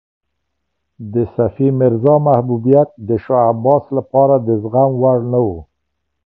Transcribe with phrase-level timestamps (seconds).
[1.13, 5.47] د صفي میرزا محبوبیت د شاه عباس لپاره د زغم وړ نه و.